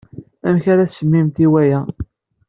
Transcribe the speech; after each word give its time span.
Amek 0.47 0.65
ara 0.71 0.81
as-tsemmimt 0.85 1.37
i 1.45 1.47
waya? 1.51 1.79